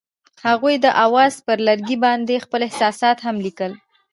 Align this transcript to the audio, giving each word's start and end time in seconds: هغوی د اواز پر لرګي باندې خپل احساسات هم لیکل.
هغوی 0.47 0.75
د 0.85 0.87
اواز 1.05 1.33
پر 1.45 1.57
لرګي 1.67 1.97
باندې 2.05 2.43
خپل 2.45 2.59
احساسات 2.67 3.17
هم 3.25 3.35
لیکل. 3.45 3.71